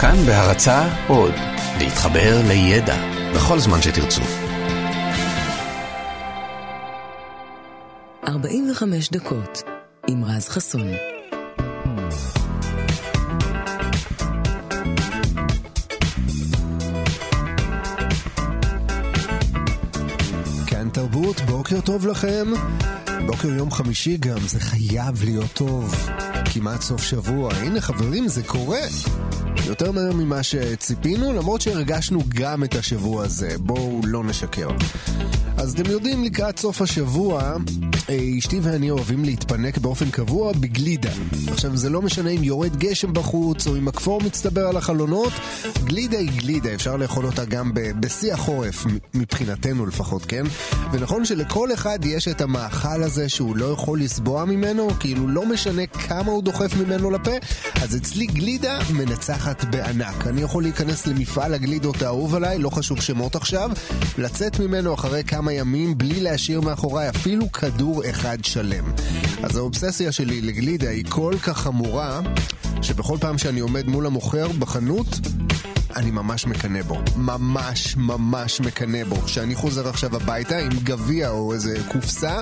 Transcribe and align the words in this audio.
כאן 0.00 0.16
בהרצה 0.26 0.88
עוד, 1.08 1.34
להתחבר 1.78 2.40
לידע 2.48 2.96
בכל 3.34 3.58
זמן 3.58 3.82
שתרצו. 3.82 4.22
45 8.28 9.10
דקות 9.10 9.62
עם 10.08 10.24
רז 10.24 10.48
חסון. 10.48 10.88
כאן 20.66 20.88
תרבות, 20.92 21.40
בוקר 21.40 21.80
טוב 21.80 22.06
לכם. 22.06 22.46
בוקר 23.26 23.48
יום 23.48 23.70
חמישי 23.70 24.16
גם, 24.16 24.38
זה 24.38 24.60
חייב 24.60 25.24
להיות 25.24 25.52
טוב. 25.52 26.08
כמעט 26.52 26.80
סוף 26.80 27.02
שבוע. 27.02 27.54
הנה 27.54 27.80
חברים, 27.80 28.28
זה 28.28 28.42
קורה. 28.42 28.80
יותר 29.68 29.92
מהר 29.92 30.12
ממה 30.12 30.42
שציפינו, 30.42 31.32
למרות 31.32 31.60
שהרגשנו 31.60 32.22
גם 32.34 32.64
את 32.64 32.74
השבוע 32.74 33.24
הזה. 33.24 33.58
בואו 33.58 34.00
לא 34.04 34.24
נשקר. 34.24 34.68
אז 35.56 35.74
אתם 35.74 35.90
יודעים, 35.90 36.24
לקראת 36.24 36.58
סוף 36.58 36.82
השבוע, 36.82 37.56
אה, 38.08 38.18
אשתי 38.38 38.60
ואני 38.62 38.90
אוהבים 38.90 39.24
להתפנק 39.24 39.78
באופן 39.78 40.10
קבוע 40.10 40.52
בגלידה. 40.52 41.10
עכשיו, 41.48 41.76
זה 41.76 41.90
לא 41.90 42.02
משנה 42.02 42.30
אם 42.30 42.44
יורד 42.44 42.76
גשם 42.76 43.12
בחוץ, 43.12 43.66
או 43.66 43.76
אם 43.76 43.88
הכפור 43.88 44.20
מצטבר 44.20 44.66
על 44.66 44.76
החלונות, 44.76 45.32
גלידה 45.84 46.18
היא 46.18 46.30
גלידה, 46.36 46.74
אפשר 46.74 46.96
לאכול 46.96 47.26
אותה 47.26 47.44
גם 47.44 47.70
בשיא 47.74 48.34
החורף, 48.34 48.84
מבחינתנו 49.14 49.86
לפחות, 49.86 50.24
כן? 50.24 50.44
ונכון 50.92 51.24
שלכל 51.24 51.72
אחד 51.72 51.98
יש 52.04 52.28
את 52.28 52.40
המאכל 52.40 53.02
הזה 53.02 53.28
שהוא 53.28 53.56
לא 53.56 53.72
יכול 53.72 54.00
לסבוע 54.00 54.44
ממנו, 54.44 54.88
כאילו 55.00 55.28
לא 55.28 55.46
משנה 55.46 55.86
כמה 55.86 56.32
הוא 56.32 56.42
דוחף 56.42 56.76
ממנו 56.76 57.10
לפה, 57.10 57.32
אז 57.82 57.96
אצלי 57.96 58.26
גלידה 58.26 58.78
מנצחת 58.92 59.57
בענק. 59.64 60.26
אני 60.26 60.42
יכול 60.42 60.62
להיכנס 60.62 61.06
למפעל 61.06 61.54
הגלידות 61.54 62.02
האהוב 62.02 62.34
עליי, 62.34 62.58
לא 62.58 62.70
חשוב 62.70 63.00
שמות 63.00 63.36
עכשיו, 63.36 63.70
לצאת 64.18 64.60
ממנו 64.60 64.94
אחרי 64.94 65.24
כמה 65.24 65.52
ימים 65.52 65.98
בלי 65.98 66.20
להשאיר 66.20 66.60
מאחוריי 66.60 67.08
אפילו 67.08 67.52
כדור 67.52 68.02
אחד 68.10 68.44
שלם. 68.44 68.84
אז 69.42 69.56
האובססיה 69.56 70.12
שלי 70.12 70.40
לגלידה 70.40 70.90
היא 70.90 71.04
כל 71.08 71.34
כך 71.42 71.58
חמורה, 71.58 72.20
שבכל 72.82 73.16
פעם 73.20 73.38
שאני 73.38 73.60
עומד 73.60 73.86
מול 73.86 74.06
המוכר 74.06 74.48
בחנות, 74.58 75.06
אני 75.96 76.10
ממש 76.10 76.46
מקנא 76.46 76.82
בו. 76.82 76.98
ממש 77.16 77.96
ממש 77.96 78.60
מקנא 78.60 79.04
בו. 79.04 79.16
כשאני 79.16 79.54
חוזר 79.54 79.88
עכשיו 79.88 80.16
הביתה 80.16 80.58
עם 80.58 80.72
גביע 80.84 81.30
או 81.30 81.52
איזה 81.52 81.78
קופסה, 81.92 82.40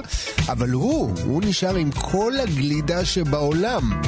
אבל 0.48 0.70
הוא, 0.70 1.12
הוא 1.24 1.42
נשאר 1.44 1.76
עם 1.76 1.90
כל 1.90 2.32
הגלידה 2.42 3.04
שבעולם. 3.04 4.00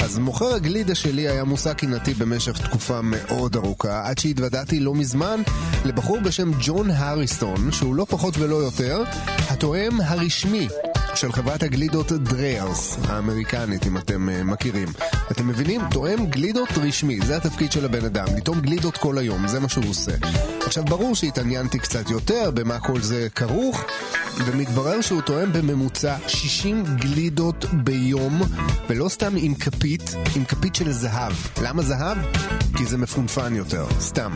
אז 0.00 0.18
מוכר 0.18 0.54
הגלידה 0.54 0.94
שלי 0.94 1.28
היה 1.28 1.44
מושא 1.44 1.72
קינתי 1.72 2.14
במשך 2.14 2.58
תקופה 2.58 3.00
מאוד 3.02 3.56
ארוכה, 3.56 4.08
עד 4.08 4.18
שהתוודעתי 4.18 4.80
לא 4.80 4.94
מזמן 4.94 5.42
לבחור 5.84 6.20
בשם 6.20 6.50
ג'ון 6.60 6.90
הריסטון, 6.90 7.72
שהוא 7.72 7.94
לא 7.94 8.06
פחות 8.08 8.38
ולא 8.38 8.56
יותר, 8.56 9.02
התואם 9.48 10.00
הרשמי 10.00 10.68
של 11.14 11.32
חברת 11.32 11.62
הגלידות 11.62 12.12
דריירס 12.12 12.98
האמריקנית, 13.08 13.86
אם 13.86 13.96
אתם 13.96 14.28
uh, 14.28 14.44
מכירים. 14.44 14.88
אתם 15.30 15.48
מבינים? 15.48 15.80
תואם 15.90 16.26
גלידות 16.26 16.68
רשמי, 16.76 17.20
זה 17.20 17.36
התפקיד 17.36 17.72
של 17.72 17.84
הבן 17.84 18.04
אדם, 18.04 18.26
לטעום 18.36 18.60
גלידות 18.60 18.96
כל 18.96 19.18
היום, 19.18 19.48
זה 19.48 19.60
מה 19.60 19.68
שהוא 19.68 19.84
עושה. 19.88 20.12
עכשיו, 20.66 20.84
ברור 20.84 21.14
שהתעניינתי 21.14 21.78
קצת 21.78 22.10
יותר 22.10 22.50
במה 22.54 22.80
כל 22.80 23.00
זה 23.00 23.28
כרוך, 23.34 23.84
ומתברר 24.46 25.00
שהוא 25.00 25.20
תואם 25.20 25.52
בממוצע 25.52 26.16
60 26.26 26.84
גלידות 26.96 27.64
ביום, 27.84 28.42
ולא 28.88 29.08
סתם 29.08 29.32
עם 29.36 29.54
כפית, 29.54 30.14
עם 30.36 30.44
כפית 30.44 30.74
של 30.74 30.92
זהב. 30.92 31.32
למה 31.62 31.82
זהב? 31.82 32.18
כי 32.76 32.86
זה 32.86 32.98
מפונפן 32.98 33.54
יותר, 33.54 33.86
סתם. 34.00 34.32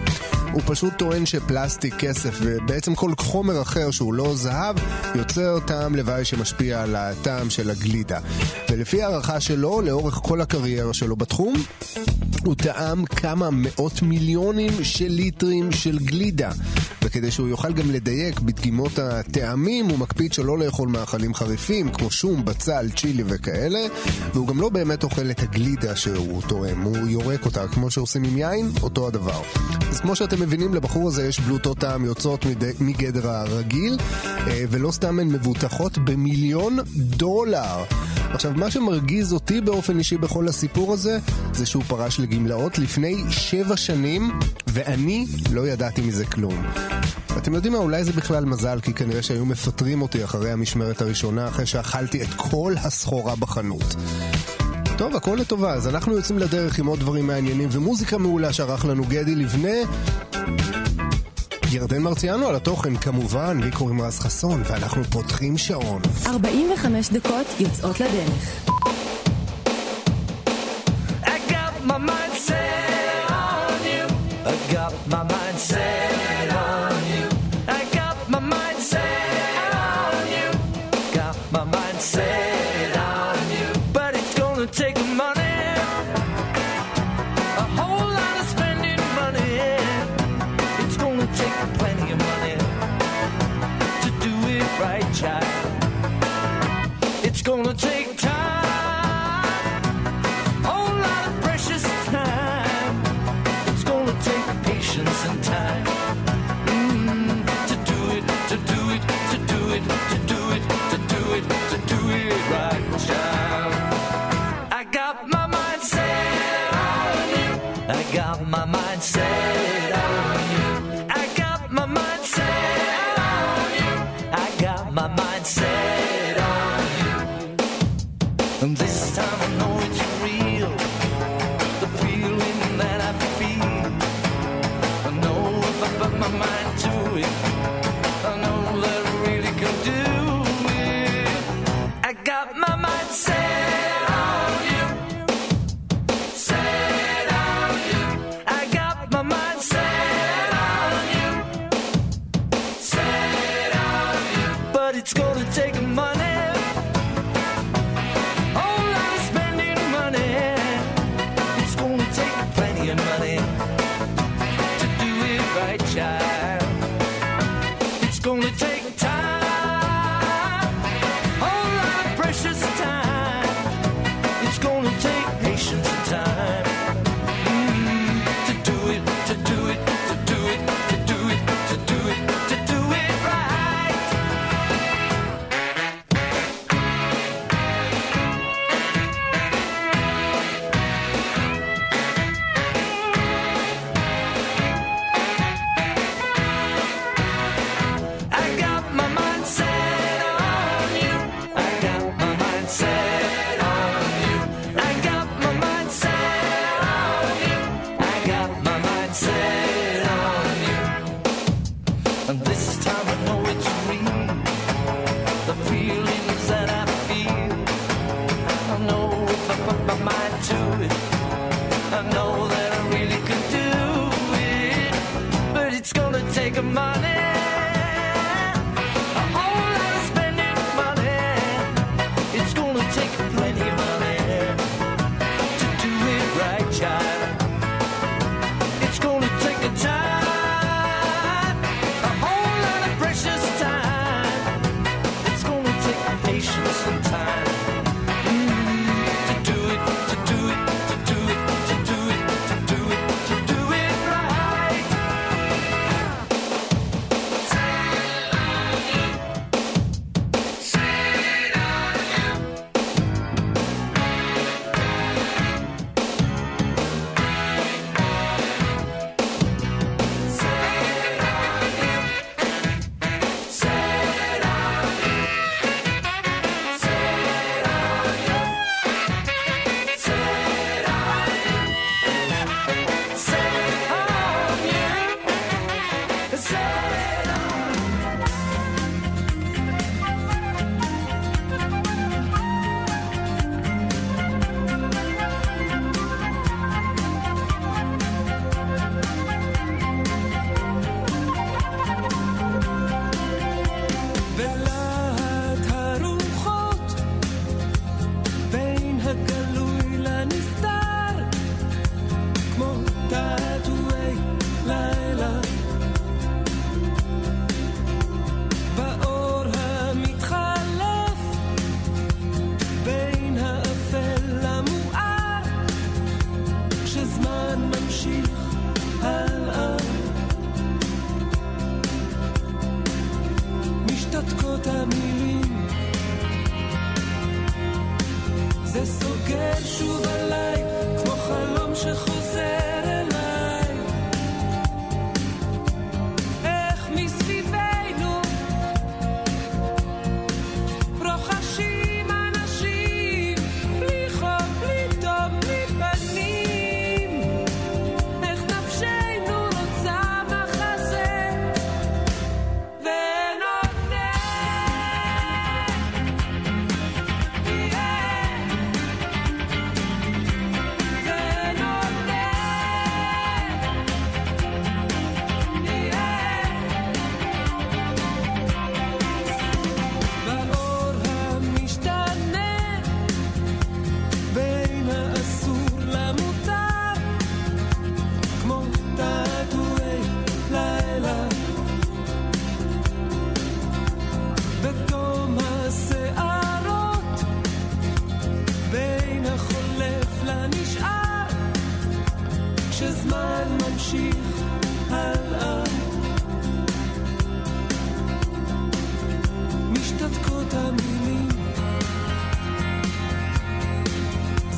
הוא 0.53 0.63
פשוט 0.67 0.93
טוען 0.99 1.27
שפלסטיק, 1.27 1.95
כסף 1.95 2.39
ובעצם 2.43 2.95
כל 2.95 3.13
חומר 3.19 3.63
אחר 3.63 3.91
שהוא 3.91 4.15
לא 4.15 4.35
זהב, 4.35 4.77
יוצר 5.15 5.59
טעם 5.67 5.95
לוואי 5.95 6.25
שמשפיע 6.25 6.83
על 6.83 6.97
הטעם 6.97 7.51
של 7.51 7.71
הגלידה. 7.71 8.19
ולפי 8.71 9.03
הערכה 9.03 9.41
שלו, 9.41 9.81
לאורך 9.81 10.15
כל 10.15 10.41
הקריירה 10.41 10.95
שלו 10.95 11.17
בתחום, 11.17 11.55
הוא 12.45 12.55
טעם 12.55 13.05
כמה 13.05 13.49
מאות 13.53 14.03
מיליונים 14.03 14.85
של 14.85 15.09
ליטרים 15.09 15.73
של 15.73 15.99
גלידה. 15.99 16.51
וכדי 17.03 17.31
שהוא 17.31 17.49
יוכל 17.49 17.73
גם 17.73 17.91
לדייק 17.91 18.41
בדגימות 18.41 18.99
הטעמים, 18.99 19.91
הוא 19.95 20.01
מקפיד 20.01 20.33
שלא 20.33 20.59
לאכול 20.59 20.89
מאכלים 20.89 21.35
חריפים, 21.35 21.93
כמו 21.93 22.11
שום, 22.11 22.45
בצל, 22.45 22.91
צ'ילי 22.97 23.23
וכאלה, 23.27 23.87
והוא 24.35 24.47
גם 24.47 24.61
לא 24.61 24.69
באמת 24.69 25.05
אוכל 25.05 25.31
את 25.31 25.43
הגלידה 25.43 25.97
שהוא 25.97 26.43
טועם, 26.49 26.83
הוא 26.83 26.97
יורק 26.97 27.47
אותה, 27.47 27.69
כמו 27.69 27.91
שעושים 27.91 28.25
עם 28.25 28.37
יין, 28.37 28.71
אותו 28.83 29.07
הדבר. 29.07 29.43
אז 29.91 30.01
כמו 30.01 30.17
שאתם 30.17 30.41
מבינים, 30.41 30.75
לבחור 30.75 31.09
הזה 31.09 31.27
יש 31.27 31.41
בלוטות 31.41 31.79
טעם 31.79 32.05
יוצאות 32.05 32.47
מגדר 32.81 33.31
הרגיל, 33.31 33.99
אה, 34.47 34.65
ולא 34.71 34.91
סתם 34.91 35.19
הן 35.19 35.29
מבוטחות 35.29 35.99
במיליון 35.99 36.79
דולר. 36.97 37.85
עכשיו, 38.17 38.53
מה 38.57 38.71
שמרגיז 38.71 39.33
אותי 39.33 39.61
באופן 39.61 39.99
אישי 39.99 40.17
בכל 40.17 40.49
הסיפור 40.49 40.93
הזה, 40.93 41.19
זה 41.53 41.67
שהוא 41.67 41.83
פרש 41.83 42.21
לגמלאות 42.21 42.79
לפני 42.79 43.25
שבע 43.31 43.77
שנים, 43.77 44.31
ואני 44.67 45.27
לא 45.53 45.69
ידעתי 45.69 46.01
מזה 46.01 46.25
כלום. 46.25 46.65
אתם 47.37 47.55
יודעים 47.55 47.73
מה, 47.73 47.79
אולי 47.79 48.05
זה 48.05 48.13
בכלל 48.13 48.45
מזל, 48.45 48.81
כי 48.81 48.93
כנראה 48.93 49.23
שהיו 49.23 49.47
מפטרים 49.75 50.03
אותי 50.03 50.25
אחרי 50.25 50.51
המשמרת 50.51 51.03
הראשונה, 51.03 51.49
אחרי 51.49 51.67
שאכלתי 51.67 52.23
את 52.23 52.29
כל 52.37 52.75
הסחורה 52.85 53.37
בחנות. 53.37 53.95
טוב, 54.99 55.17
הכל 55.17 55.37
לטובה, 55.41 55.73
אז 55.73 55.89
אנחנו 55.89 56.17
יוצאים 56.17 56.39
לדרך 56.39 56.79
עם 56.79 56.87
עוד 56.87 57.01
דברים 57.01 57.27
מעניינים 57.27 57.69
ומוזיקה 57.73 58.19
מעולה 58.19 58.53
שערך 58.53 58.85
לנו 58.85 59.05
גדי 59.05 59.35
לבנה. 59.35 59.79
ירדן 61.71 62.03
מרציאנו 62.03 62.49
על 62.49 62.55
התוכן 62.55 62.97
כמובן, 62.97 63.61
לי 63.61 63.71
קוראים 63.71 64.01
רז 64.01 64.19
חסון, 64.19 64.63
ואנחנו 64.67 65.05
פותחים 65.05 65.59
שעון. 65.59 66.03
45 66.27 67.11
דקות 67.11 67.47
יוצאות 67.61 68.01
לדרך. 68.01 68.74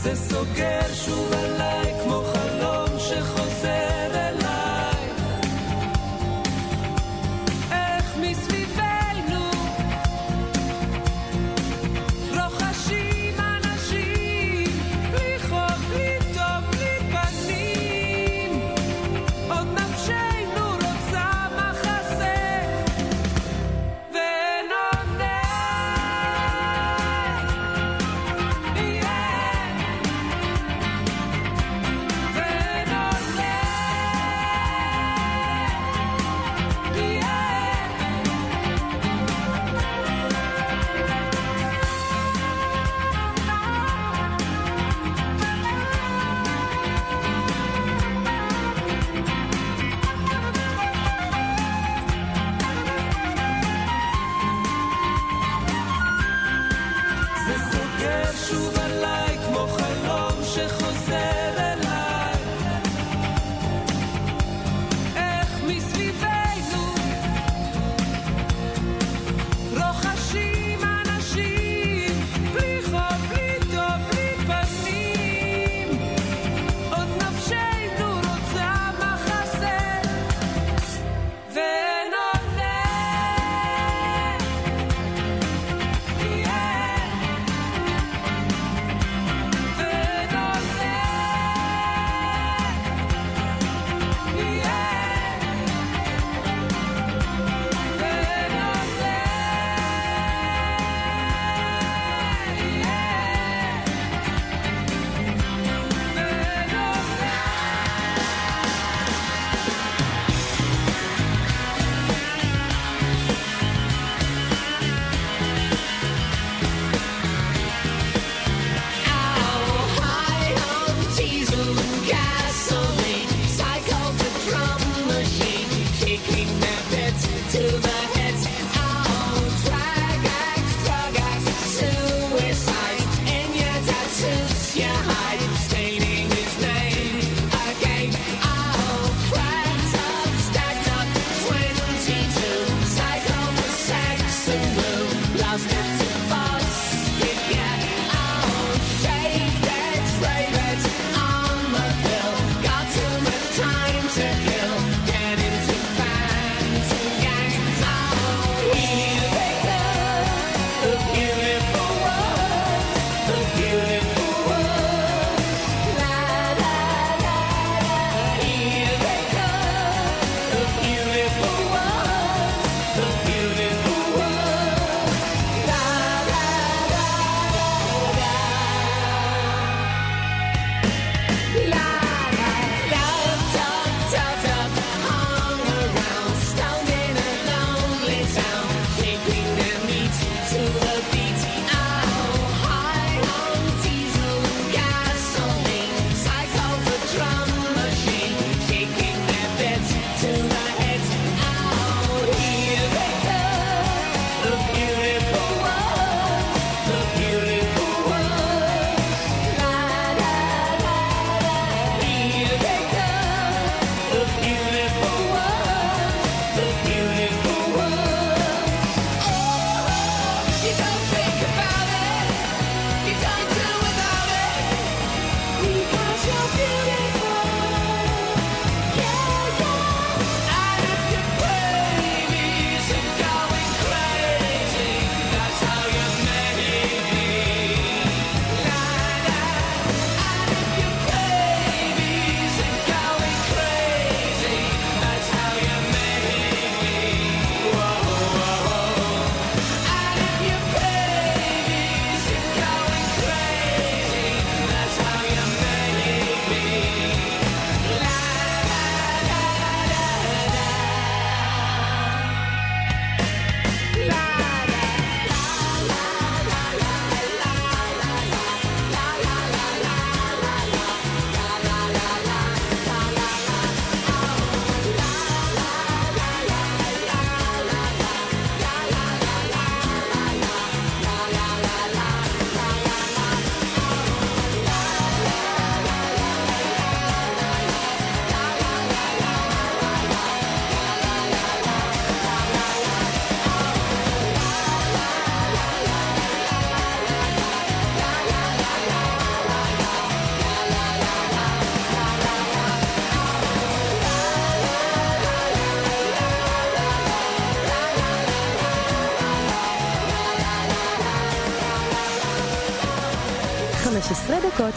זה 0.06 0.16
סוגר 0.16 0.94
שוב 0.94 1.32
עליי 1.32 1.94
כמו 2.04 2.22
חלום 2.22 2.98
שחוזר. 2.98 4.05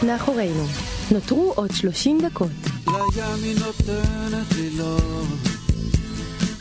מאחורינו. 0.02 0.66
נותרו 1.10 1.52
עוד 1.56 1.70
30 1.74 2.18
דקות. 2.20 2.50
לים 2.86 3.42
היא 3.42 3.58
נותנת 3.58 4.52
לי 4.56 4.70
לא, 4.70 4.98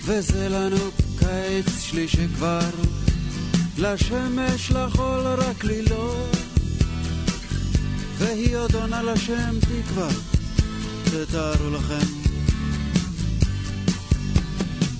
וזה 0.05 0.50
לנו 0.50 0.77
קיץ 1.19 1.79
שלישי 1.81 2.27
כבר, 2.36 2.69
לשמש 3.77 4.72
לחול 4.72 5.19
רק 5.19 5.63
לי 5.63 5.81
לא, 5.81 6.15
והיא 8.17 8.58
עוד 8.58 8.75
עונה 8.75 9.03
לשם 9.03 9.60
תקווה, 9.60 10.10
תתארו 11.03 11.69
לכם. 11.69 12.08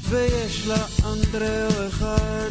ויש 0.10 0.67
לה 0.67 0.86
אנדריאו 1.05 1.88
אחד, 1.88 2.50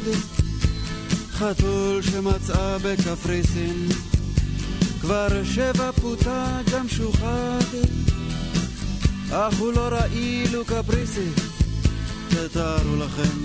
חתול 1.33 2.03
שמצאה 2.03 2.79
בקפריסין, 2.79 3.89
כבר 5.09 5.45
שבע 5.45 5.93
פוטה 5.93 6.61
גם 6.73 6.89
שוחד, 6.89 7.65
אך 9.31 9.59
הוא 9.59 9.73
לא 9.73 9.89
רעיל 9.89 10.57
וקפריסי, 10.57 11.29
תתארו 12.29 12.97
לכם. 12.97 13.39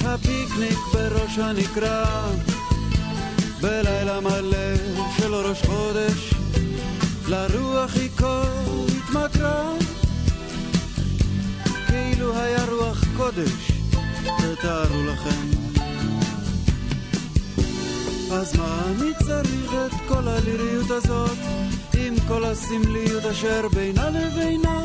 הפיקניק 0.00 0.78
בראש 0.92 1.38
הנקרה, 1.38 2.30
בלילה 3.60 4.20
מלא 4.20 4.76
של 5.16 5.34
ראש 5.34 5.62
חודש, 5.62 6.34
לרוח 7.28 7.94
היא 7.94 8.10
כה 8.16 8.42
התמכרה, 8.88 9.72
כאילו 11.86 12.36
היה 12.36 12.64
רוח 12.64 13.04
קודש, 13.16 13.70
תתארו 14.38 15.02
לכם. 15.06 15.57
אז 18.32 18.56
מה 18.56 18.82
אני 18.86 19.10
צריך 19.26 19.72
את 19.72 19.92
כל 20.08 20.28
הליריות 20.28 20.90
הזאת, 20.90 21.38
עם 21.98 22.14
כל 22.28 22.44
הסמליות 22.44 23.24
אשר 23.24 23.68
בינה 23.68 24.10
לבינה? 24.10 24.84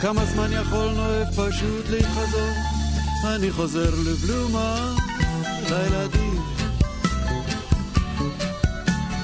כמה 0.00 0.24
זמן 0.24 0.52
יכול 0.52 0.90
נואב 0.90 1.26
פשוט 1.36 1.88
להתחזות? 1.90 2.56
אני 3.24 3.50
חוזר 3.50 3.90
לבלומה, 4.06 4.94
לילדים, 5.70 6.42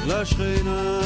לשכנה. 0.06 1.00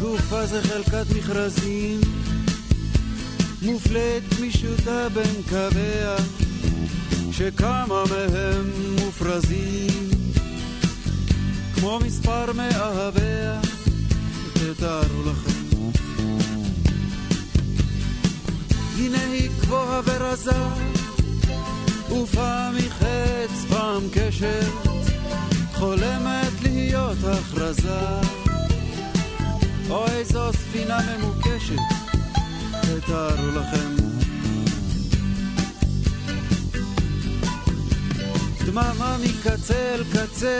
גופה 0.00 0.46
זה 0.46 0.62
חלקת 0.62 1.06
מכרזים, 1.16 2.00
מופלית 3.62 4.34
גמישותה 4.38 5.08
בין 5.08 5.42
קוויה, 5.48 6.16
שכמה 7.38 8.04
מהם 8.10 8.70
מופרזים, 9.00 10.10
כמו 11.74 11.98
מספר 12.06 12.52
מאהביה, 12.52 13.60
תתארו 14.52 15.22
לכם. 15.22 15.78
הנה 18.98 19.24
היא 19.24 19.50
גבוהה 19.60 20.00
ורזה, 20.04 20.62
ופעם 22.10 22.74
היא 22.74 22.90
חץ, 22.90 23.64
פעם 23.68 24.02
קשר, 24.12 24.60
חולמת 25.74 26.62
להיות 26.62 27.18
הכרזה. 27.24 28.00
או 29.90 30.06
איזו 30.06 30.52
ספינה 30.52 30.98
ממוקשת, 31.18 31.76
תתארו 32.82 33.48
לכם. 33.48 34.07
דממה 38.70 39.16
מקצה 39.24 39.94
אל 39.94 40.04
קצה, 40.12 40.58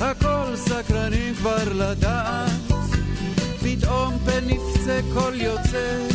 הכל 0.00 0.56
סקרנים 0.56 1.34
כבר 1.34 1.72
לדעת, 1.74 2.50
פתאום 3.62 4.18
פן 4.24 4.44
נפצה 4.46 5.00
קול 5.14 5.40
יוצא, 5.40 6.06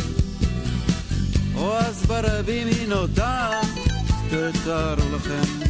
או 1.56 1.76
אז 1.78 2.06
ברבים 2.06 2.66
היא 2.66 2.88
נודעת, 2.88 3.66
תתארו 4.28 5.16
לכם. 5.16 5.68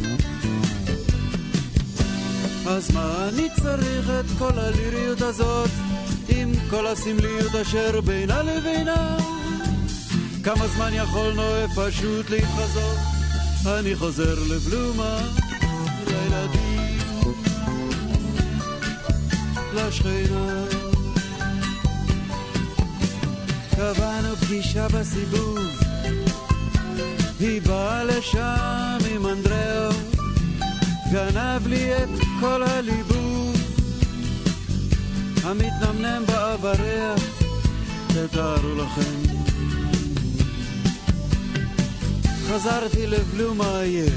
אז 2.67 2.91
מה 2.91 3.29
אני 3.29 3.47
צריך 3.55 4.09
את 4.19 4.25
כל 4.37 4.59
הליריות 4.59 5.21
הזאת, 5.21 5.69
עם 6.27 6.51
כל 6.69 6.87
הסמליות 6.87 7.55
אשר 7.55 8.01
בינה 8.01 8.43
לבינה? 8.43 9.17
כמה 10.43 10.67
זמן 10.67 10.91
יכול 10.93 11.33
נואף 11.33 11.71
פשוט 11.75 12.29
להתחזות? 12.29 13.18
אני 13.65 13.95
חוזר 13.95 14.35
לבלומה, 14.49 15.19
לילדים, 16.07 16.97
לשכנה. 19.73 20.63
קבענו 23.75 24.35
פגישה 24.35 24.87
בסיבוב, 24.87 25.59
היא 27.39 27.61
באה 27.61 28.03
לשם 28.03 28.97
עם 29.11 29.25
אנדריאו, 29.25 29.91
גנב 31.11 31.67
לי 31.67 31.97
את 31.97 32.09
כל 32.39 32.63
הליבוב, 32.63 33.55
המתנמנם 35.43 36.23
באבריה, 36.27 37.15
תתארו 38.07 38.75
לכם. 38.75 39.38
חזרתי 42.49 43.07
לבלומה 43.07 43.79
עייף, 43.79 44.13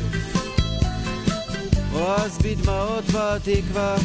או 1.95 2.15
אז 2.15 2.39
בדמעות 2.39 3.05
בתקווה, 3.05 3.97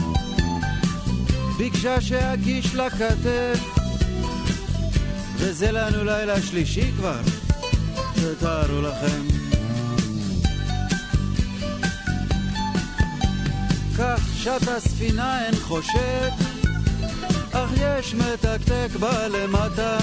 ביקשה 1.58 2.02
שאגיש 2.02 2.76
לה 2.76 2.90
כתף, 2.90 3.60
וזה 5.36 5.72
לנו 5.72 6.04
לילה 6.04 6.42
שלישי 6.42 6.92
כבר, 6.92 7.20
תתארו 8.16 8.82
לכם. 8.82 9.22
כך 13.98 14.22
שט 14.36 14.68
הספינה 14.68 15.46
אין 15.46 15.56
חושד, 15.56 16.32
אך 17.52 17.70
יש 17.78 18.16
מתקתק 18.16 18.90
בה 19.00 19.28
למטה, 19.28 19.98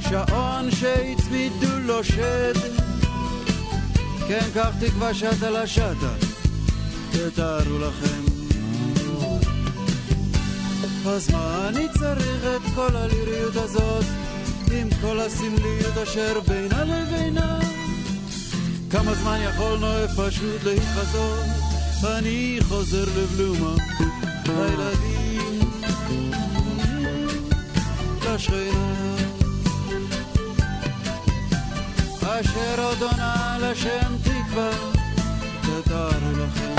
שעון 0.00 0.70
שהצמידו 0.70 1.78
לו 1.80 2.04
שד. 2.04 2.79
כן, 4.30 4.50
כך 4.54 4.68
תקווה 4.80 5.14
שטה 5.14 5.50
לשטה, 5.50 6.14
תתארו 7.10 7.78
לכם. 7.78 8.22
אז 11.06 11.30
מה 11.30 11.68
אני 11.68 11.86
צריך 11.98 12.44
את 12.56 12.74
כל 12.74 12.96
הליריות 12.96 13.56
הזאת, 13.56 14.04
עם 14.72 14.88
כל 15.00 15.20
הסמליות 15.20 15.96
אשר 16.02 16.40
בינה 16.48 16.84
לבינה? 16.84 17.58
כמה 18.90 19.14
זמן 19.14 19.38
יכול 19.42 19.78
נואף 19.78 20.10
פשוט 20.16 20.64
להתחזות? 20.64 21.44
אני 22.04 22.58
חוזר 22.68 23.04
לבלומה, 23.04 23.74
לילדים, 24.46 25.60
לשכנה. 28.26 29.09
אשר 32.30 32.82
עוד 32.84 33.02
עונה 33.02 33.56
לשם 33.60 34.16
תקווה, 34.22 34.70
תתארו 35.62 36.30
לכם. 36.32 36.69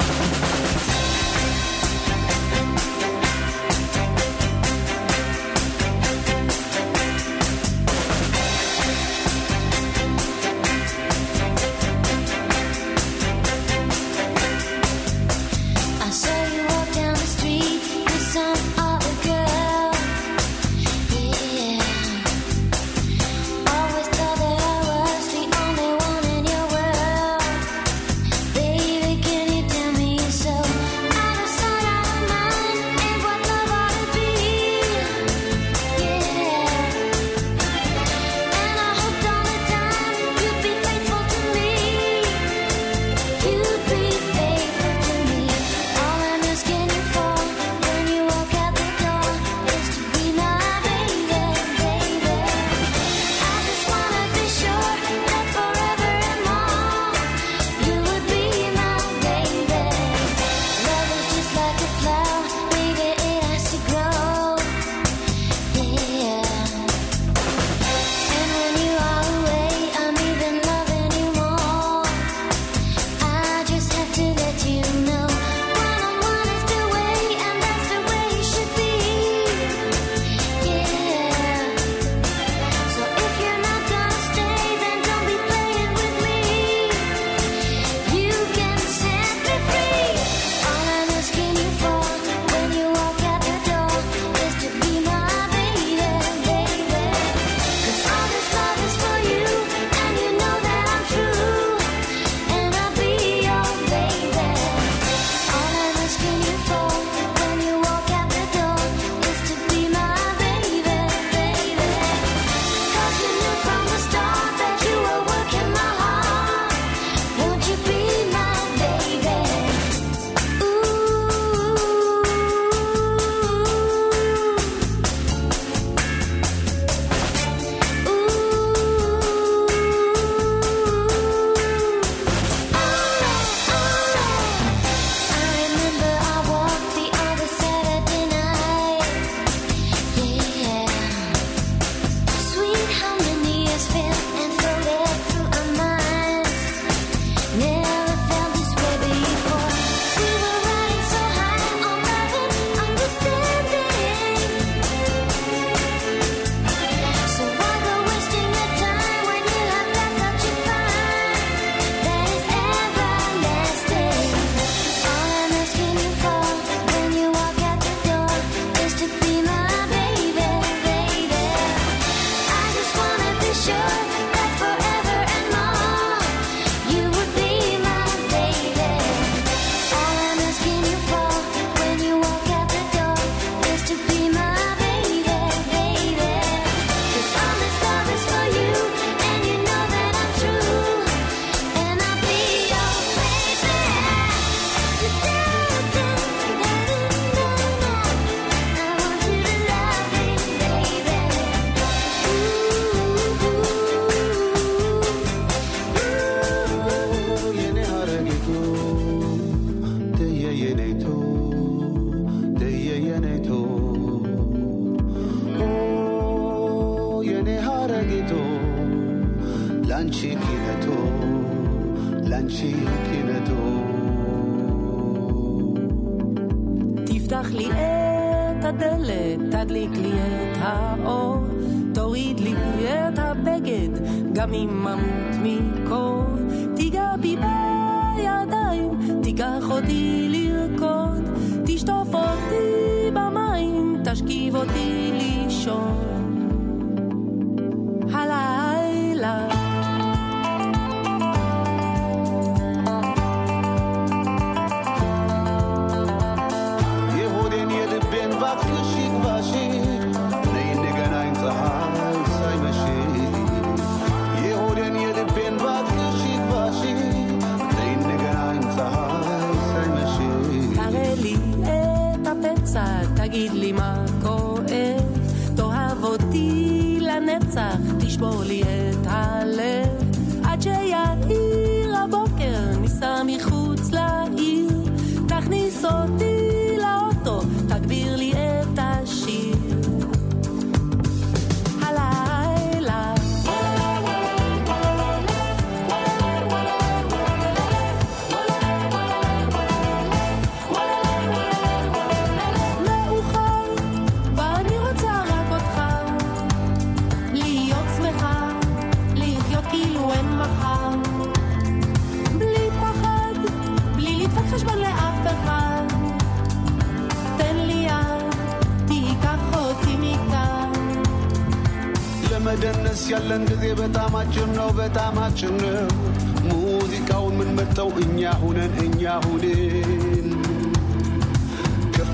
תשכיב 244.61 244.69
אותי 244.69 245.11
לישון. 245.13 246.10
הלילה 246.10 246.10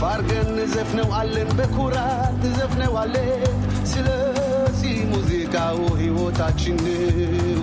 አርገን 0.06 0.48
ዘፍነው 0.72 1.08
አለን 1.18 1.48
በኩራት 1.58 2.42
ዘፍነው 2.56 2.94
አለን። 2.98 3.42
ስለዚህ 3.92 4.96
ሙዚቃው 5.12 5.78
ሕይወታችን 6.00 6.76
ነው። 6.84 7.62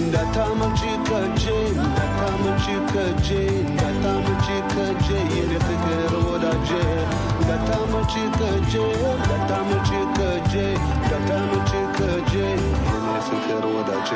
እንዳታመልጭ 0.00 0.80
ከጄ 1.08 1.44
እንዳታመልጭ 1.76 2.64
ከጄ 2.92 3.28
እንዳታመልጭ 3.62 4.46
ከጄ 4.74 5.06
የኔ 5.36 5.52
ፍቅር 5.66 6.12
ወዳጄ 6.26 6.70
እንዳታመልጭ 7.38 8.14
ከጄ 8.38 8.74
እንዳታመልጭ 9.14 9.90
ከጄ 10.18 10.54
እንዳታመልጭ 10.96 11.70
ከጄ 11.98 12.34
የኔ 12.86 13.08
ፍቅር 13.28 13.64
ወዳጄ 13.76 14.10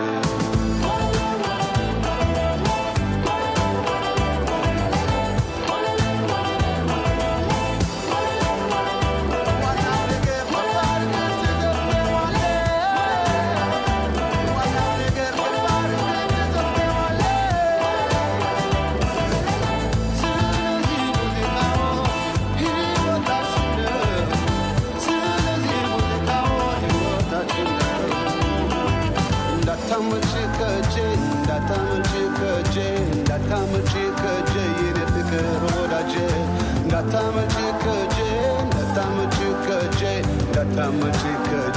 katika 40.75 41.74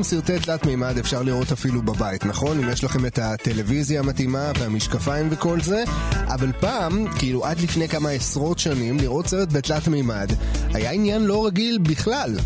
היום 0.00 0.04
סרטי 0.04 0.38
תלת 0.38 0.66
מימד 0.66 0.98
אפשר 0.98 1.22
לראות 1.22 1.52
אפילו 1.52 1.82
בבית, 1.82 2.26
נכון? 2.26 2.58
אם 2.58 2.68
יש 2.70 2.84
לכם 2.84 3.06
את 3.06 3.18
הטלוויזיה 3.18 4.00
המתאימה 4.00 4.52
והמשקפיים 4.58 5.28
וכל 5.30 5.60
זה, 5.60 5.84
אבל 6.26 6.52
פעם, 6.60 7.06
כאילו 7.18 7.44
עד 7.46 7.60
לפני 7.60 7.88
כמה 7.88 8.10
עשרות 8.10 8.58
שנים, 8.58 8.98
לראות 8.98 9.26
סרט 9.26 9.52
בתלת 9.52 9.88
מימד 9.88 10.32
היה 10.74 10.90
עניין 10.90 11.22
לא 11.22 11.46
רגיל 11.46 11.78
בכלל. 11.78 12.36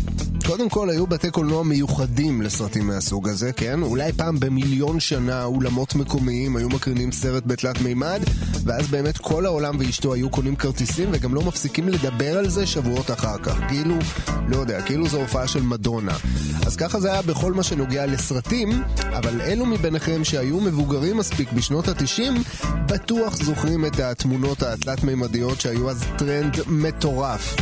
קודם 0.47 0.69
כל 0.69 0.89
היו 0.89 1.07
בתי 1.07 1.31
קולנוע 1.31 1.63
מיוחדים 1.63 2.41
לסרטים 2.41 2.87
מהסוג 2.87 3.29
הזה, 3.29 3.53
כן? 3.53 3.83
אולי 3.83 4.13
פעם 4.13 4.39
במיליון 4.39 4.99
שנה 4.99 5.43
אולמות 5.43 5.95
מקומיים 5.95 6.55
היו 6.55 6.69
מקרינים 6.69 7.11
סרט 7.11 7.43
בתלת 7.45 7.81
מימד, 7.81 8.21
ואז 8.63 8.87
באמת 8.87 9.17
כל 9.17 9.45
העולם 9.45 9.75
ואשתו 9.79 10.13
היו 10.13 10.29
קונים 10.29 10.55
כרטיסים 10.55 11.09
וגם 11.11 11.35
לא 11.35 11.41
מפסיקים 11.41 11.89
לדבר 11.89 12.37
על 12.37 12.49
זה 12.49 12.67
שבועות 12.67 13.11
אחר 13.11 13.37
כך. 13.37 13.57
כאילו, 13.67 13.95
לא 14.47 14.57
יודע, 14.57 14.81
כאילו 14.81 15.07
זו 15.07 15.17
הופעה 15.17 15.47
של 15.47 15.61
מדונה. 15.61 16.15
אז 16.65 16.75
ככה 16.75 16.99
זה 16.99 17.11
היה 17.11 17.21
בכל 17.21 17.53
מה 17.53 17.63
שנוגע 17.63 18.05
לסרטים, 18.05 18.83
אבל 19.01 19.41
אלו 19.41 19.65
מביניכם 19.65 20.23
שהיו 20.23 20.59
מבוגרים 20.59 21.17
מספיק 21.17 21.51
בשנות 21.51 21.87
התשעים, 21.87 22.33
בטוח 22.85 23.35
זוכרים 23.35 23.85
את 23.85 23.99
התמונות 23.99 24.63
התלת-מימדיות 24.63 25.61
שהיו 25.61 25.89
אז 25.89 26.03
טרנד 26.17 26.57
מטורף. 26.67 27.55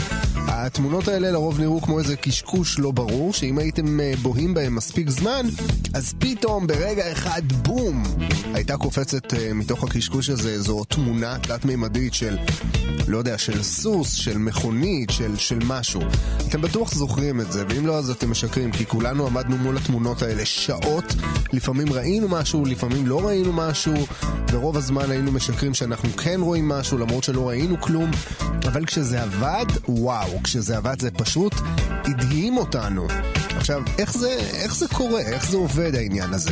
התמונות 0.47 1.07
האלה 1.07 1.31
לרוב 1.31 1.59
נראו 1.59 1.81
כמו 1.81 1.99
איזה 1.99 2.15
קשקוש 2.15 2.72
לא 2.79 2.91
ברור, 2.91 3.33
שאם 3.33 3.57
הייתם 3.57 3.99
אה, 3.99 4.13
בוהים 4.21 4.53
בהם 4.53 4.75
מספיק 4.75 5.09
זמן, 5.09 5.45
אז 5.93 6.13
פתאום 6.19 6.67
ברגע 6.67 7.11
אחד 7.11 7.41
בום! 7.51 8.03
הייתה 8.53 8.77
קופצת 8.77 9.33
אה, 9.33 9.53
מתוך 9.53 9.83
הקשקוש 9.83 10.29
הזה 10.29 10.49
איזו 10.49 10.83
תמונה 10.83 11.37
תלת-מימדית 11.39 12.13
של, 12.13 12.37
לא 13.07 13.17
יודע, 13.17 13.37
של 13.37 13.63
סוס, 13.63 14.13
של 14.13 14.37
מכונית, 14.37 15.09
של, 15.09 15.37
של 15.37 15.59
משהו. 15.67 16.01
אתם 16.49 16.61
בטוח 16.61 16.93
זוכרים 16.93 17.41
את 17.41 17.51
זה, 17.51 17.63
ואם 17.69 17.85
לא 17.85 17.97
אז 17.97 18.09
אתם 18.09 18.31
משקרים, 18.31 18.71
כי 18.71 18.85
כולנו 18.85 19.27
עמדנו 19.27 19.57
מול 19.57 19.77
התמונות 19.77 20.21
האלה 20.21 20.45
שעות, 20.45 21.15
לפעמים 21.53 21.93
ראינו 21.93 22.27
משהו, 22.29 22.65
לפעמים 22.65 23.07
לא 23.07 23.27
ראינו 23.27 23.53
משהו, 23.53 23.93
ורוב 24.51 24.77
הזמן 24.77 25.11
היינו 25.11 25.31
משקרים 25.31 25.73
שאנחנו 25.73 26.09
כן 26.09 26.39
רואים 26.41 26.69
משהו, 26.69 26.97
למרות 26.97 27.23
שלא 27.23 27.49
ראינו 27.49 27.81
כלום, 27.81 28.11
אבל 28.67 28.85
כשזה 28.85 29.23
עבד, 29.23 29.65
וואו, 29.87 30.43
כשזה 30.43 30.77
עבד 30.77 31.01
זה 31.01 31.11
פשוט 31.11 31.53
הדהים 31.89 32.57
אותנו. 32.63 33.07
עכשיו, 33.57 33.83
איך 33.97 34.17
זה, 34.17 34.29
איך 34.53 34.75
זה 34.75 34.87
קורה? 34.87 35.21
איך 35.21 35.49
זה 35.49 35.57
עובד 35.57 35.95
העניין 35.95 36.33
הזה? 36.33 36.51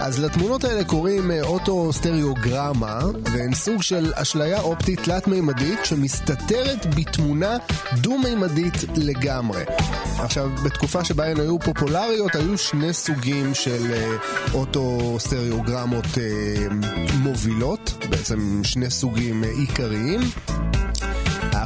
אז 0.00 0.18
לתמונות 0.18 0.64
האלה 0.64 0.84
קוראים 0.84 1.30
אה, 1.30 1.42
אוטו-סטריאוגרמה, 1.42 3.00
והן 3.32 3.54
סוג 3.54 3.82
של 3.82 4.12
אשליה 4.14 4.60
אופטית 4.60 5.00
תלת-מימדית 5.00 5.78
שמסתתרת 5.84 6.94
בתמונה 6.94 7.56
דו-מימדית 7.94 8.74
לגמרי. 8.96 9.62
עכשיו, 10.18 10.50
בתקופה 10.64 11.04
שבה 11.04 11.26
הן 11.26 11.40
היו 11.40 11.58
פופולריות, 11.58 12.34
היו 12.34 12.58
שני 12.58 12.92
סוגים 12.92 13.54
של 13.54 13.92
אה, 13.92 14.16
אוטו-סטריאוגרמות 14.54 16.18
אה, 16.18 16.66
מובילות, 17.18 17.94
בעצם 18.10 18.60
שני 18.64 18.90
סוגים 18.90 19.44
אה, 19.44 19.50
עיקריים. 19.50 20.20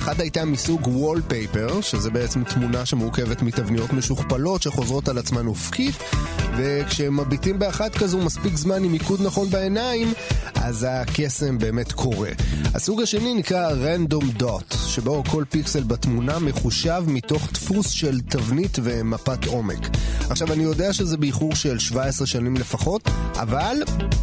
האחת 0.07 0.21
הייתה 0.21 0.45
מסוג 0.45 0.87
וולפייפר, 0.87 1.81
שזה 1.81 2.11
בעצם 2.11 2.45
תמונה 2.45 2.87
שמורכבת 2.87 3.43
מתבניות 3.43 3.93
משוכפלות 3.93 4.63
שחוזרות 4.63 5.09
על 5.09 5.19
עצמן 5.19 5.47
אופקית, 5.47 5.95
וכשמביטים 6.57 7.59
באחת 7.59 7.95
כזו 7.95 8.19
מספיק 8.19 8.57
זמן 8.57 8.85
עם 8.85 8.93
מיקוד 8.93 9.23
נכון 9.23 9.51
בעיניים, 9.51 10.13
אז 10.55 10.87
הקסם 10.91 11.59
באמת 11.59 11.93
קורה. 11.93 12.31
הסוג 12.75 13.03
השני 13.03 13.35
נקרא 13.35 13.71
random 13.71 14.43
dot, 14.43 14.77
שבו 14.77 15.25
כל 15.31 15.45
פיקסל 15.51 15.83
בתמונה 15.83 16.39
מחושב 16.39 17.05
מתוך 17.07 17.49
דפוס 17.53 17.91
של 17.91 18.21
תבנית 18.21 18.79
ומפת 18.83 19.47
עומק. 19.47 19.89
עכשיו, 20.31 20.53
אני 20.53 20.63
יודע 20.63 20.93
שזה 20.93 21.17
באיחור 21.17 21.55
של 21.55 21.79
17 21.79 22.27
שנים 22.27 22.55
לפחות, 22.55 23.09
אבל 23.35 23.77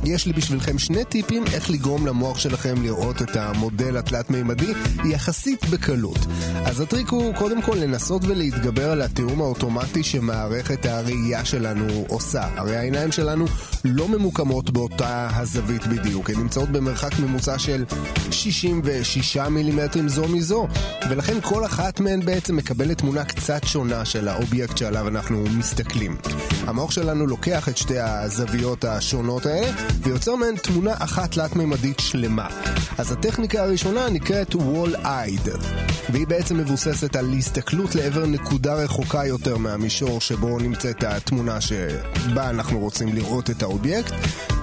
יש 0.04 0.26
לי 0.26 0.34
בשבילכם 0.34 0.80
שני 0.80 1.06
טיפים 1.06 1.44
איך 1.54 1.70
לגרום 1.70 2.08
למוח 2.08 2.40
שלכם 2.40 2.84
לראות 2.84 3.22
את 3.22 3.36
המודל 3.36 3.98
התלת-מימדי 3.98 4.74
יחסית 5.06 5.70
בקלות. 5.70 6.20
אז 6.66 6.80
הטריק 6.80 7.10
הוא 7.10 7.36
קודם 7.36 7.62
כל 7.62 7.76
לנסות 7.76 8.26
ולהתגבר 8.26 8.92
על 8.92 9.02
התיאום 9.02 9.42
האוטומטי 9.42 10.04
שמערכת 10.04 10.86
הראייה 10.86 11.46
שלנו 11.46 12.06
עושה. 12.08 12.21
הרי 12.34 12.78
העיניים 12.78 13.12
שלנו 13.12 13.46
לא 13.86 14.08
ממוקמות 14.08 14.70
באותה 14.70 15.30
הזווית 15.36 15.88
בדיוק, 15.88 16.30
הן 16.30 16.36
נמצאות 16.36 16.70
במרחק 16.70 17.20
ממוצע 17.20 17.60
של 17.60 17.86
66 18.32 19.38
מילימטרים 19.38 20.10
זו 20.10 20.28
מזו, 20.28 20.68
ולכן 21.10 21.42
כל 21.42 21.66
אחת 21.66 22.00
מהן 22.00 22.26
בעצם 22.26 22.56
מקבלת 22.56 22.98
תמונה 22.98 23.26
קצת 23.26 23.64
שונה 23.64 24.06
של 24.06 24.28
האובייקט 24.28 24.78
שעליו 24.78 25.08
אנחנו 25.08 25.44
מסתכלים. 25.58 26.18
המוח 26.68 26.92
שלנו 26.92 27.28
לוקח 27.28 27.70
את 27.70 27.78
שתי 27.78 28.00
הזוויות 28.00 28.86
השונות 28.86 29.46
האלה 29.46 29.72
ויוצר 30.04 30.36
מהן 30.36 30.56
תמונה 30.56 30.94
אחת 31.00 31.32
תלת-ממדית 31.32 32.00
שלמה. 32.00 32.48
אז 32.98 33.12
הטכניקה 33.12 33.64
הראשונה 33.64 34.10
נקראת 34.10 34.56
wall-eyed, 34.56 35.50
והיא 36.10 36.28
בעצם 36.28 36.58
מבוססת 36.58 37.16
על 37.16 37.34
הסתכלות 37.38 37.96
לעבר 37.96 38.26
נקודה 38.26 38.74
רחוקה 38.74 39.26
יותר 39.26 39.58
מהמישור 39.58 40.22
שבו 40.22 40.60
נמצאת 40.60 41.04
התמונה 41.04 41.62
שבה 42.20 42.50
אנחנו 42.50 42.80
רוצים 42.80 43.14
לראות 43.14 43.50
את 43.50 43.64
האובייקט, 43.64 44.14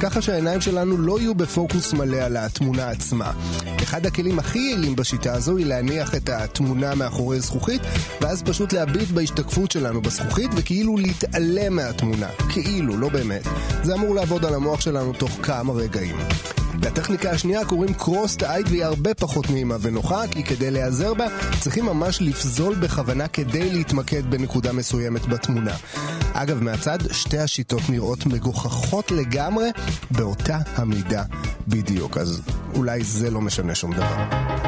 ככה 0.00 0.22
שהעיניים 0.22 0.61
שלנו 0.61 0.98
לא 0.98 1.20
יהיו 1.20 1.34
בפוקוס 1.34 1.92
מלא 1.92 2.16
על 2.16 2.37
התמונה 2.37 2.90
עצמה. 2.90 3.32
אחד 3.82 4.06
הכלים 4.06 4.38
הכי 4.38 4.58
יעילים 4.58 4.96
בשיטה 4.96 5.32
הזו 5.34 5.56
היא 5.56 5.66
להניח 5.66 6.14
את 6.14 6.28
התמונה 6.28 6.94
מאחורי 6.94 7.40
זכוכית, 7.40 7.82
ואז 8.20 8.42
פשוט 8.42 8.72
להביט 8.72 9.11
בהשתקפות 9.11 9.70
שלנו 9.70 10.02
בזכוכית 10.02 10.50
וכאילו 10.56 10.96
להתעלם 10.96 11.76
מהתמונה. 11.76 12.28
כאילו, 12.48 12.96
לא 12.96 13.08
באמת. 13.08 13.42
זה 13.82 13.94
אמור 13.94 14.14
לעבוד 14.14 14.44
על 14.44 14.54
המוח 14.54 14.80
שלנו 14.80 15.12
תוך 15.12 15.38
כמה 15.42 15.72
רגעים. 15.72 16.16
לטכניקה 16.82 17.30
השנייה 17.30 17.64
קוראים 17.64 17.94
cross-eyed 17.94 18.66
והיא 18.68 18.84
הרבה 18.84 19.14
פחות 19.14 19.50
נעימה 19.50 19.76
ונוחה, 19.80 20.22
כי 20.30 20.42
כדי 20.42 20.70
להיעזר 20.70 21.14
בה 21.14 21.26
צריכים 21.60 21.84
ממש 21.86 22.22
לפזול 22.22 22.74
בכוונה 22.74 23.28
כדי 23.28 23.72
להתמקד 23.72 24.30
בנקודה 24.30 24.72
מסוימת 24.72 25.26
בתמונה. 25.26 25.74
אגב, 26.32 26.62
מהצד, 26.62 26.98
שתי 27.12 27.38
השיטות 27.38 27.82
נראות 27.88 28.26
מגוחכות 28.26 29.10
לגמרי 29.10 29.68
באותה 30.10 30.58
המידה 30.76 31.22
בדיוק, 31.68 32.16
אז 32.18 32.42
אולי 32.74 33.04
זה 33.04 33.30
לא 33.30 33.40
משנה 33.40 33.74
שום 33.74 33.92
דבר. 33.94 34.67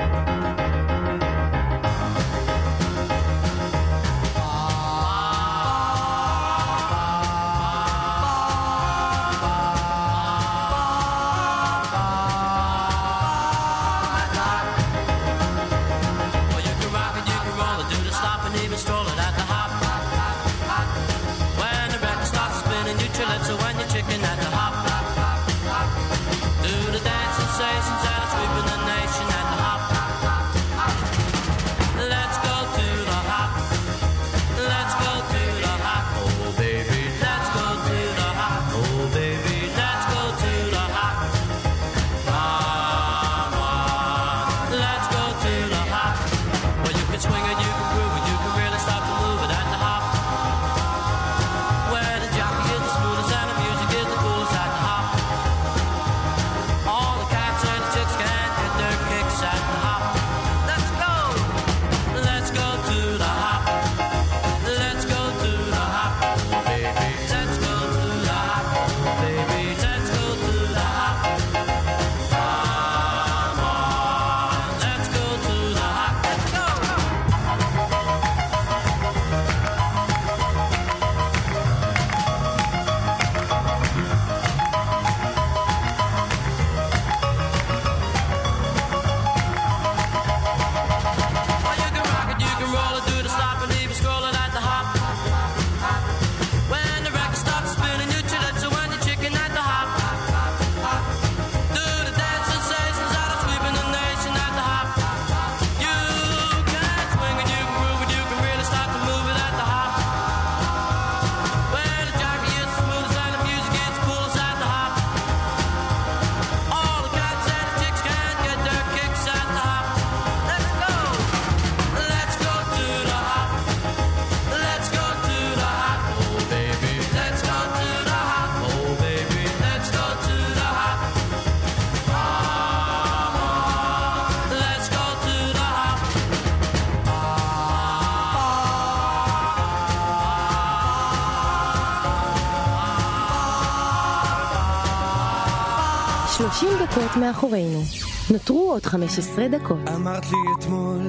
30 146.40 146.68
דקות 146.82 147.16
מאחורינו. 147.16 147.82
נותרו 148.30 148.70
עוד 148.72 148.86
15 148.86 149.48
דקות. 149.48 149.78
אמרת 149.94 150.24
לי 150.26 150.38
אתמול 150.58 151.00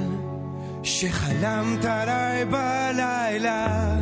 שחלמת 0.84 1.86
עליי 1.86 2.46
בלילה 2.46 3.98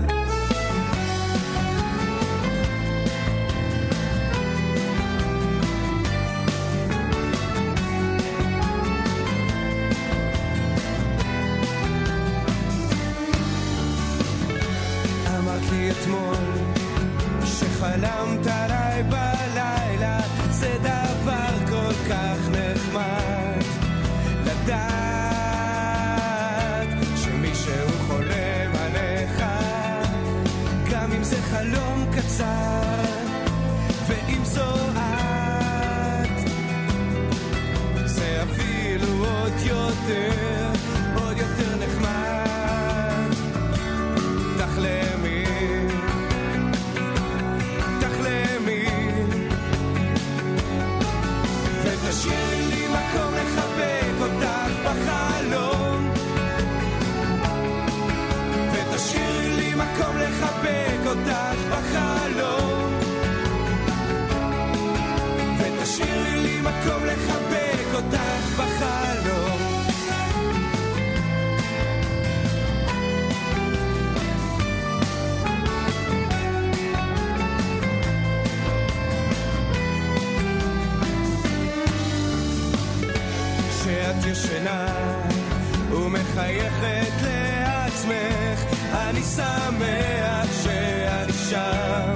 ומחייכת 86.40 87.14
לעצמך, 87.22 88.64
אני 88.94 89.22
שמח 89.24 90.64
שאני 90.64 91.34
שם. 91.50 92.14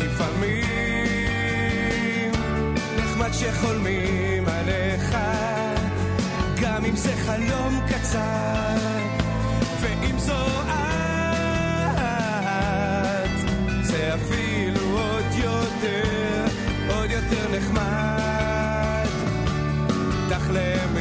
לפעמים 0.00 1.12
נחמד 2.96 3.32
שחולמים 3.32 4.48
עליך, 4.48 5.16
גם 6.60 6.84
אם 6.84 6.96
זה 6.96 7.12
חלום 7.26 7.80
קצר, 7.88 8.76
ואם 9.80 10.18
זו 10.18 10.46
את, 10.68 11.98
זה 13.82 14.14
אפילו 14.14 14.98
עוד 14.98 15.24
יותר, 15.32 16.44
עוד 16.88 17.10
יותר 17.10 17.58
נחמד. 17.58 17.98
תחלמי, 20.28 20.97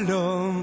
מקום 0.00 0.62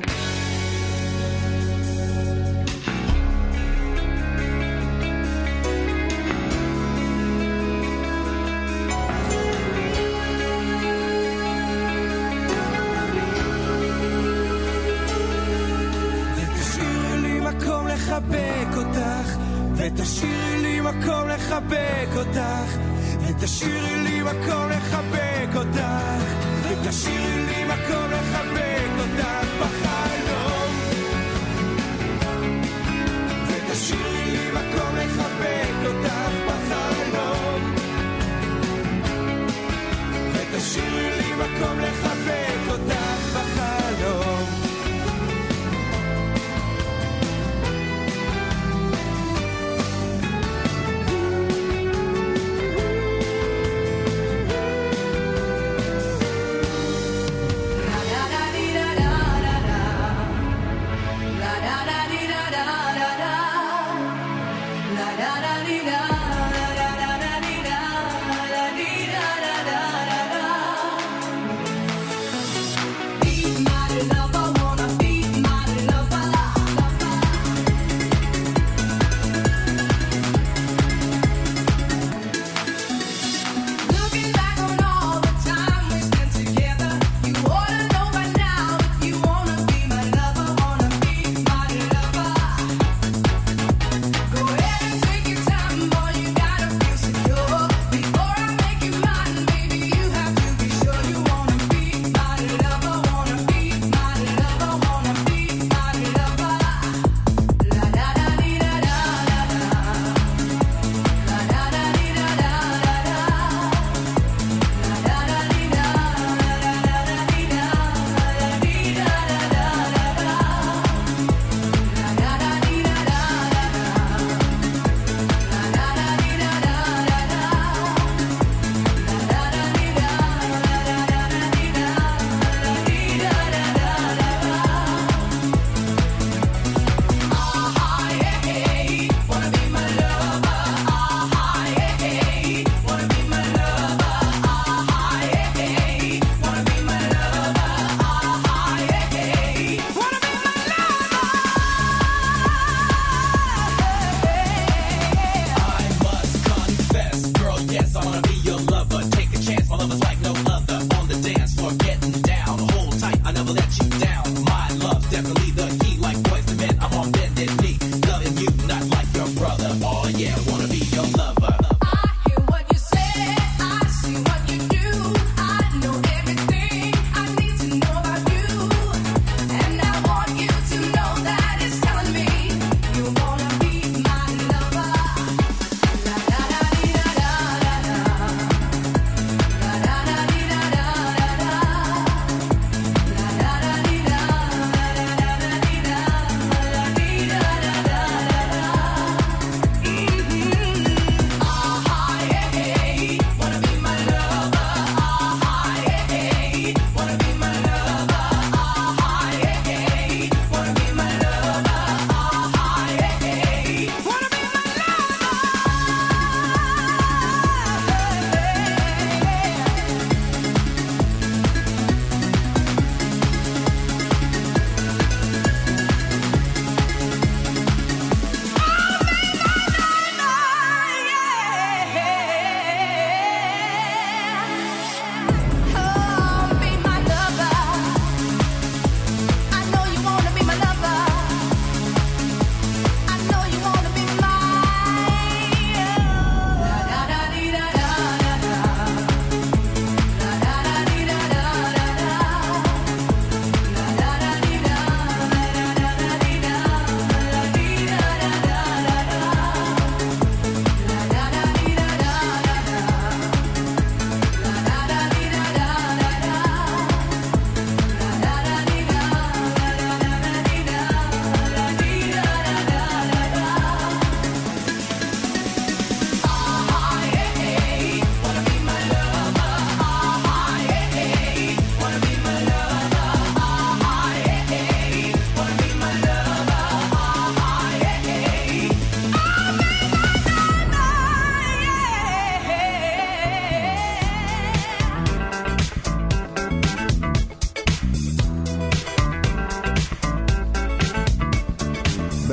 לחבק 17.88 18.78
אותך, 18.78 19.38
ותשאירי 19.76 20.62
לי 20.62 20.82
מקום 20.82 21.28
לחבק 21.28 22.10
אותך, 22.16 22.78
ותשאירי 23.28 24.04
לי 24.04 24.22
מקום 24.22 24.70
לחבק 24.70 25.56
אותך, 25.56 26.24
ותשאירי 26.64 27.46
לי 27.46 27.64
מקום 27.64 28.12
לחבק 28.12 28.97
אותך 29.20 29.54
בחלום. 29.60 29.87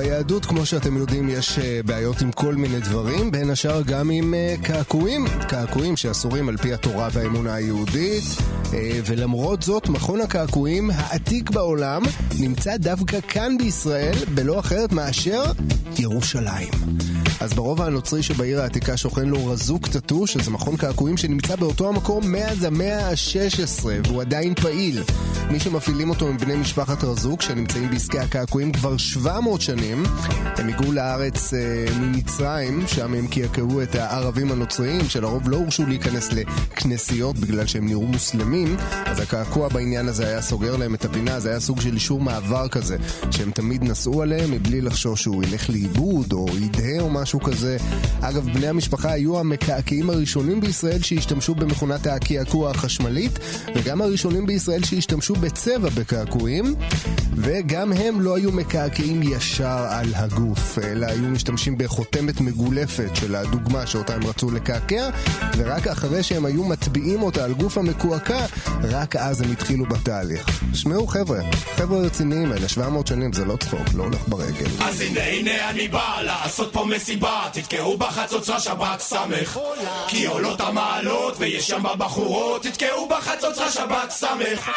ביהדות, 0.05 0.45
כמו 0.45 0.67
שאתם 0.67 0.97
יודעים, 0.97 1.29
יש 1.29 1.59
אה, 1.59 1.81
בעיות 1.85 2.21
עם 2.21 2.33
כל 2.33 2.55
מיני 2.55 2.81
דברים, 2.81 3.31
בין 3.31 3.51
השאר 3.51 3.83
גם 3.83 4.11
עם 4.11 4.35
אה, 4.35 4.55
קעקועים, 4.63 5.25
קעקועים 5.49 5.97
שאסורים 5.97 6.49
על 6.49 6.57
פי 6.57 6.73
התורה 6.73 7.09
והאמונה 7.13 7.55
היהודית, 7.55 8.25
אה, 8.73 9.01
ולמרות 9.07 9.63
זאת, 9.63 9.89
מכון 9.89 10.21
הקעקועים 10.21 10.91
העתיק 10.95 11.51
בעולם 11.51 12.03
נמצא 12.41 12.77
דווקא 12.77 13.21
כאן 13.29 13.59
בישראל, 13.59 14.15
בלא 14.35 14.61
אחרת 14.61 14.93
מאשר 14.93 15.43
ירושלים. 15.99 17.14
אז 17.41 17.55
ברובע 17.55 17.87
הנוצרי 17.87 18.23
שבעיר 18.23 18.61
העתיקה 18.61 18.97
שוכן 18.97 19.29
לו 19.29 19.47
רזוק 19.47 19.89
טאטו, 19.89 20.27
שזה 20.27 20.51
מכון 20.51 20.77
קעקועים 20.77 21.17
שנמצא 21.17 21.57
באותו 21.57 21.89
המקום 21.89 22.33
מאז 22.33 22.65
המאה 22.65 23.09
ה-16, 23.09 23.85
והוא 24.07 24.21
עדיין 24.21 24.55
פעיל. 24.55 25.03
מי 25.51 25.61
שמפעילים 25.61 26.11
אותו 26.11 26.29
הם 26.29 26.39
בני 26.39 26.57
משפחת 26.57 27.05
רזוק, 27.05 27.43
שנמצאים 27.43 27.91
בעסקי 27.91 28.19
הקעקועים 28.19 28.73
כבר 28.73 28.97
700 28.97 29.61
שנים. 29.61 30.05
הם 30.45 30.69
הגיעו 30.69 30.93
לארץ 30.93 31.55
אה, 31.55 31.87
ממצרים, 32.01 32.87
שם 32.87 33.15
הם 33.15 33.27
קעקעו 33.27 33.83
את 33.83 33.95
הערבים 33.95 34.53
הנוצריים, 34.53 35.09
שלרוב 35.09 35.49
לא 35.49 35.57
הורשו 35.57 35.87
להיכנס 35.87 36.33
לכנסיות 36.33 37.39
בגלל 37.39 37.67
שהם 37.67 37.87
נראו 37.87 38.07
מוסלמים, 38.07 38.77
אז 39.05 39.21
הקעקוע 39.21 39.69
בעניין 39.69 40.09
הזה 40.09 40.27
היה 40.27 40.43
סוגר 40.43 40.77
להם 40.77 40.95
את 40.95 41.05
הפינה, 41.05 41.41
זה 41.41 41.51
היה 41.51 41.61
סוג 41.61 41.81
של 41.81 41.95
אישור 41.95 42.21
מעבר 42.21 42.69
כזה, 42.69 42.97
שהם 43.31 43.51
תמיד 43.51 43.85
נסעו 43.85 44.23
עליהם 44.23 44.51
מבלי 44.51 44.81
לחשוש 44.81 45.23
שהוא 45.23 45.45
ילך 45.45 45.71
לאיבוד 45.71 46.33
או 46.33 46.47
ידהה 46.61 47.01
או 47.01 47.11
משהו 47.11 47.24
כזה. 47.45 47.77
אגב, 48.21 48.45
בני 48.55 48.67
המשפחה 48.67 49.13
היו 49.13 49.39
המקעקעים 49.41 50.11
הראשונים 50.11 50.61
בישראל 50.61 51.03
שהשתמשו 51.03 51.55
במכונת 51.55 52.07
הקעקוע 52.07 52.71
החשמלית, 52.71 53.39
וגם 53.75 54.03
הראשונים 54.03 54.47
בישראל 54.47 54.85
שהשתמשו 54.85 55.35
בצבע 55.35 55.89
בקעקועים, 55.89 56.75
וגם 57.37 57.93
הם 57.93 58.21
לא 58.21 58.37
היו 58.37 58.53
מקעקעים 58.53 59.23
ישר 59.23 59.87
על 59.89 60.15
הגוף, 60.15 60.79
אלא 60.79 61.07
היו 61.07 61.23
משתמשים 61.23 61.79
בחותמת 61.79 62.41
מגולפת 62.41 63.11
של 63.15 63.35
הדוגמה 63.35 63.87
שאותה 63.87 64.15
הם 64.15 64.27
רצו 64.27 64.51
לקעקע, 64.51 65.11
ורק 65.57 65.87
אחרי 65.87 66.23
שהם 66.23 66.45
היו 66.45 66.65
מטביעים 66.65 67.23
אותה 67.23 67.45
על 67.45 67.53
גוף 67.53 67.79
המקועקע, 67.79 68.47
רק 68.83 69.17
אז 69.17 69.41
הם 69.41 69.53
התחילו 69.53 69.87
בתהליך. 69.87 70.61
שמעו 70.75 71.07
חבר'ה, 71.07 71.41
חבר'ה 71.77 71.99
רציניים 71.99 72.53
אלה, 72.53 72.69
700 72.69 73.07
שנים 73.07 73.33
זה 73.33 73.45
לא 73.45 73.57
צחוק, 73.57 73.95
לא 73.95 74.03
הולך 74.03 74.29
ברגל. 74.29 74.67
אז 74.81 75.01
הנה 75.01 75.25
הנה 75.25 75.71
אני 75.71 75.89
בא 75.89 76.21
לעשות 76.23 76.73
פה 76.73 76.85
מסיבה 76.85 77.14
תתקעו 77.53 77.97
בחצוצרה 77.97 78.61
שבת 78.61 79.01
סמך 79.01 79.59
כי 80.09 80.27
עולות 80.27 80.61
המעלות 80.61 81.35
ויש 81.39 81.67
שם 81.67 81.83
בחורות 81.99 82.63
תתקעו 82.63 83.09
בחצוצרה 83.09 83.71
שבת 83.71 84.11
סמך 84.11 84.71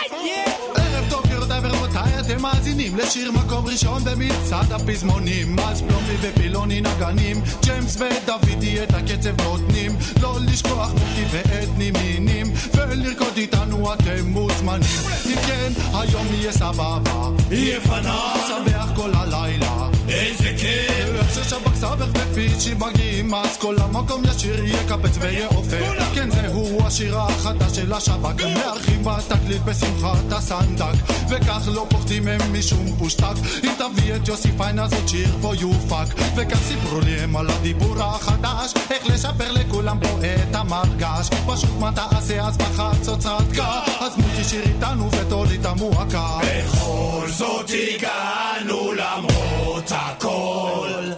ערב 0.76 1.10
טוב 1.10 1.24
גבירותיי 1.26 1.60
ורבותיי, 1.64 2.20
אתם 2.20 2.42
מאזינים 2.42 2.98
לשיר 2.98 3.32
מקום 3.32 3.66
ראשון 3.66 4.04
במצעד 4.04 4.72
הפזמונים. 4.72 5.60
אז 5.60 5.82
פלומי 5.82 6.16
ופילוני 6.22 6.82
נגנים, 6.82 7.42
ג'יימס 7.62 7.98
ודוידי 8.00 8.84
את 8.84 8.94
הקצב 8.94 9.42
נותנים. 9.42 9.98
לא 10.22 10.38
לשכוח 10.52 10.92
מוטי 10.94 11.26
ואתני 11.32 11.92
מינים, 11.92 12.54
ולרקוד 12.74 13.38
איתנו 13.38 13.94
אתם 13.94 14.26
מוזמנים. 14.26 15.00
אם 15.26 15.36
כן, 15.48 15.72
היום 15.94 16.28
יהיה 16.32 16.52
סבבה, 16.52 17.30
יהיה 17.52 17.82
פנן 17.82 18.34
שמח 18.48 18.90
כל 18.96 19.12
הלילה. 19.14 19.97
איזה 20.10 20.53
כיף 20.58 21.34
ששב"כ 21.34 21.76
סבך 21.76 22.08
ופיצ'י 22.14 22.74
מגיעים, 22.74 23.34
אז 23.34 23.58
כל 23.58 23.76
המקום 23.80 24.24
ישיר 24.26 24.64
יקפץ 24.64 25.18
ויעופר. 25.20 25.93
כן, 26.16 26.30
זהו 26.32 26.86
השיר 26.86 27.20
החדש 27.20 27.76
של 27.76 27.93
השב"כ, 27.93 28.41
מארחים 28.41 29.03
בתקליט 29.03 29.62
בשמחת 29.62 30.32
הסנדק, 30.32 30.93
וכך 31.30 31.68
לא 31.68 31.86
פוחדים 31.89 32.28
הם 32.28 32.60
משום 32.60 32.95
פושטק. 32.99 33.36
אם 33.64 33.70
תביא 33.78 34.16
את 34.16 34.28
יוסי 34.28 34.51
פיין 34.58 34.80
אז 34.80 34.93
עוד 34.93 35.08
שיר 35.08 35.30
פה 35.41 35.53
יופק, 35.55 36.16
וכך 36.36 36.60
סיפרו 36.68 36.99
לי 36.99 37.20
הם 37.20 37.36
על 37.36 37.49
הדיבור 37.49 37.95
החדש, 38.03 38.74
איך 38.91 39.05
לשפר 39.05 39.51
לכולם 39.51 39.99
פה 39.99 40.20
את 40.49 40.55
המרגש. 40.55 41.30
פשוט 41.47 41.70
מה 41.80 41.91
תעשה 41.95 42.47
אז 42.47 42.58
בחצוצרת 42.58 43.51
קה, 43.55 43.82
אז 43.99 44.18
מוטי 44.18 44.43
שיר 44.43 44.62
איתנו 44.62 45.12
ותוריד 45.12 45.60
את 45.60 45.66
המועקה. 45.66 46.38
בכל 46.41 47.28
זאת 47.28 47.70
הגענו 47.70 48.93
למרות 48.93 49.91
הכל 49.98 51.12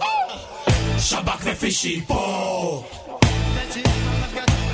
שב"כ 0.98 1.40
ופישי 1.44 2.00
פה 2.06 2.82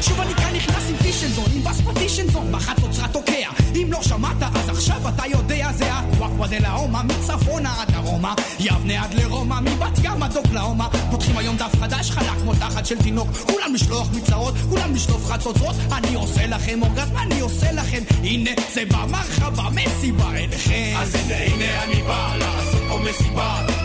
שוב 0.01 0.21
אני 0.21 0.35
כאן 0.35 0.55
נכנס 0.55 0.91
עם 0.91 0.97
פישנזון, 0.97 1.45
עם 1.55 1.63
בס 1.65 1.81
פטישנזון, 1.81 2.53
בחצוצרה 2.53 3.09
תוקע. 3.09 3.51
אם 3.75 3.89
לא 3.93 4.03
שמעת, 4.03 4.37
אז 4.55 4.69
עכשיו 4.69 5.09
אתה 5.09 5.23
יודע, 5.27 5.73
זה 5.73 5.93
הוואקווה 5.93 6.49
דה 6.49 6.59
לאומה, 6.59 7.03
מצפונה 7.03 7.75
עד 7.81 7.91
דרומה, 7.91 8.35
יבנה 8.61 9.05
עד 9.05 9.15
לרומא, 9.15 9.61
מבת 9.61 9.99
ים 10.03 10.23
עד 10.23 10.37
אוקלאומה. 10.37 10.89
פותחים 11.11 11.37
היום 11.37 11.57
דף 11.57 11.77
חדש, 11.81 12.11
חלק 12.11 12.39
כמו 12.43 12.55
תחת 12.55 12.87
של 12.87 13.03
תינוק, 13.03 13.29
כולם 13.31 13.75
לשלוח 13.75 14.09
מצרות, 14.13 14.55
כולם 14.69 14.95
לשלוף 14.95 15.27
חצוצרות. 15.27 15.77
אני 15.93 16.15
עושה 16.15 16.47
לכם 16.47 16.83
אורגזם, 16.83 17.17
אני 17.17 17.41
עושה 17.41 17.73
לכם, 17.73 18.03
הנה 18.23 18.51
זה 18.75 18.83
במרחבה, 18.85 19.69
מסיבה 19.71 20.31
אליכם. 20.31 20.95
אז 20.97 21.15
הנה 21.15 21.37
הנה 21.37 21.83
אני 21.83 22.03
בא 22.03 22.37
לעשות 22.39 22.83
פה 22.89 22.99
מסיבה 22.99 23.76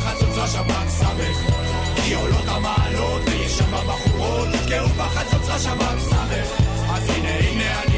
בחצוצרה 0.00 0.46
שבת 0.46 0.88
סמך. 0.88 1.36
כי 2.04 2.14
עולות 2.14 2.44
המעלות 2.46 3.22
ויש 3.26 3.58
שם 3.58 3.72
בחורות 3.88 4.48
תתקעו 4.52 4.88
בחצוצרה 4.88 5.58
שבת 5.58 5.98
סמך. 5.98 6.60
אז 6.90 7.10
הנה 7.10 7.28
הנה 7.38 7.82
אני 7.82 7.89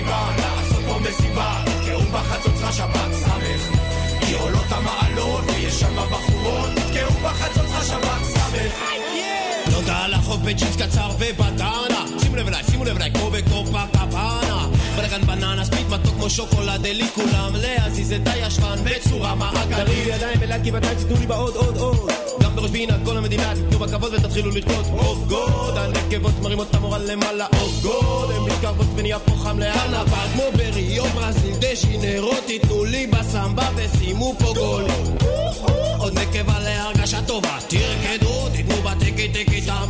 שוקולד 16.32 16.86
אלי 16.86 17.08
כולם. 17.14 17.52
להזיז 17.54 18.12
את 18.12 18.28
הישבן 18.28 18.78
בצורה 18.84 19.34
מעגלית. 19.34 19.76
תרימו 19.76 20.02
לי 20.04 20.14
ידיים 20.14 20.38
ולהד 20.40 20.64
גבעתיים, 20.64 20.98
תיתנו 20.98 21.16
לי 21.20 21.26
בעוד 21.26 21.56
עוד 21.56 21.76
עוד. 21.76 22.10
גם 22.42 22.56
בראש 22.56 22.70
פינה, 22.70 22.96
כל 23.04 23.16
המדינה, 23.16 23.54
תיתנו 23.54 23.78
בכבוד 23.78 24.14
ותתחילו 24.14 24.50
לרקוד. 24.50 24.86
אוף 24.98 25.18
גוד, 25.28 25.76
הנקבות 25.76 26.32
מרימות 26.42 26.70
את 26.70 26.74
המורל 26.74 27.02
למעלה. 27.12 27.46
אוף 27.60 27.82
גוד, 27.82 28.30
הן 28.30 28.42
מתקרבות 28.42 28.86
ונהיה 28.96 29.18
פה 29.18 29.32
חם 29.36 29.58
אבל 29.62 30.26
כמו 30.32 30.42
בריו 30.56 31.04
ברזיל 31.04 31.54
דשינרו, 31.58 32.34
תיתנו 32.46 32.84
לי 32.84 33.06
בסמבה 33.06 33.68
ושימו 33.76 34.34
פה 34.38 34.52
גול. 34.54 34.84
עוד 35.98 36.18
נקבה 36.18 36.58
להרגשה 36.60 37.22
טובה, 37.22 37.58
תרקדו, 37.68 38.48
תיתנו 38.52 38.82
בתקי 38.82 39.28
תקי 39.28 39.60
תם 39.60 39.88